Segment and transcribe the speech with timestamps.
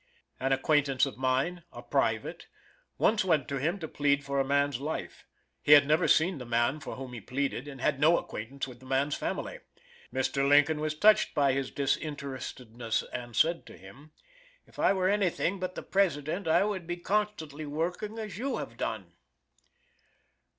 [0.39, 2.47] An acquaintance of mine a private
[2.97, 5.27] once went to him to plead for a man's life.
[5.61, 8.79] He had never seen the man for whom he pleaded, and had no acquaintance with
[8.79, 9.59] the man's family.
[10.11, 10.49] Mr.
[10.49, 14.11] Lincoln was touched by his disinterestedness, and said to him:
[14.65, 18.77] "If I were anything but the President, I would be constantly working as you have
[18.77, 19.13] done."